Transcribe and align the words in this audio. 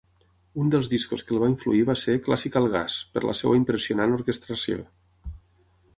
Un 0.61 0.71
dels 0.75 0.87
discos 0.93 1.23
que 1.27 1.35
el 1.35 1.41
va 1.43 1.49
influir 1.51 1.83
va 1.91 1.95
ser 2.05 2.17
"Classical 2.29 2.67
Gas", 2.77 2.95
per 3.17 3.25
la 3.31 3.35
seva 3.43 3.61
impressionant 3.61 4.19
orquestració. 4.19 4.83